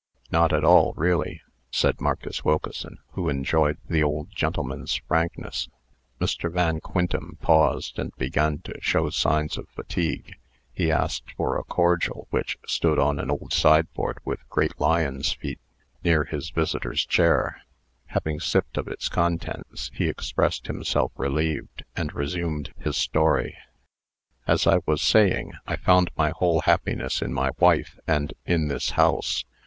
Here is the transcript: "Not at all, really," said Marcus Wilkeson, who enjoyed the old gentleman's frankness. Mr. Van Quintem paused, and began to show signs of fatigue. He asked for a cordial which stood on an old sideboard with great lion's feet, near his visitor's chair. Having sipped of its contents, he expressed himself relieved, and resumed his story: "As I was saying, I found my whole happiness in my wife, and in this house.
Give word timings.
"Not 0.31 0.51
at 0.51 0.63
all, 0.63 0.95
really," 0.97 1.41
said 1.69 2.01
Marcus 2.01 2.43
Wilkeson, 2.43 2.97
who 3.11 3.29
enjoyed 3.29 3.77
the 3.87 4.01
old 4.01 4.31
gentleman's 4.31 4.95
frankness. 4.95 5.69
Mr. 6.19 6.51
Van 6.51 6.79
Quintem 6.79 7.37
paused, 7.39 7.99
and 7.99 8.11
began 8.15 8.57
to 8.61 8.75
show 8.81 9.11
signs 9.11 9.59
of 9.59 9.69
fatigue. 9.69 10.37
He 10.73 10.91
asked 10.91 11.29
for 11.37 11.55
a 11.55 11.63
cordial 11.63 12.25
which 12.31 12.57
stood 12.65 12.97
on 12.97 13.19
an 13.19 13.29
old 13.29 13.53
sideboard 13.53 14.17
with 14.25 14.39
great 14.49 14.81
lion's 14.81 15.33
feet, 15.33 15.59
near 16.03 16.23
his 16.23 16.49
visitor's 16.49 17.05
chair. 17.05 17.61
Having 18.07 18.39
sipped 18.39 18.77
of 18.77 18.87
its 18.87 19.07
contents, 19.07 19.91
he 19.93 20.07
expressed 20.09 20.65
himself 20.65 21.11
relieved, 21.15 21.83
and 21.95 22.11
resumed 22.15 22.73
his 22.79 22.97
story: 22.97 23.55
"As 24.47 24.65
I 24.65 24.79
was 24.87 25.03
saying, 25.03 25.51
I 25.67 25.75
found 25.75 26.09
my 26.17 26.31
whole 26.31 26.61
happiness 26.61 27.21
in 27.21 27.31
my 27.31 27.51
wife, 27.59 27.99
and 28.07 28.33
in 28.47 28.67
this 28.67 28.89
house. 28.97 29.45